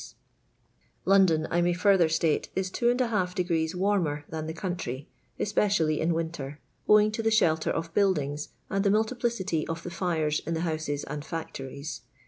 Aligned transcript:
S 0.01 0.15
3 1.03 1.11
London, 1.11 1.47
I 1.51 1.61
may 1.61 1.73
further 1.73 2.09
state, 2.09 2.49
is 2.55 2.71
2] 2.71 2.95
de^rrees 2.95 3.75
warmer 3.75 4.25
than 4.29 4.47
the 4.47 4.53
country, 4.55 5.07
especially 5.39 6.01
in 6.01 6.11
wi7it»'r. 6.11 6.57
owinc 6.89 7.13
to 7.13 7.21
the 7.21 7.29
shelter 7.29 7.69
of 7.69 7.93
buildintjs 7.93 8.47
and 8.71 8.83
the 8.83 8.89
nuilli 8.89 9.13
pliciiy 9.19 9.69
of 9.69 9.83
the 9.83 9.91
tires 9.91 10.39
in 10.39 10.55
the 10.55 10.61
houses 10.61 11.03
and 11.03 11.23
factories. 11.23 12.01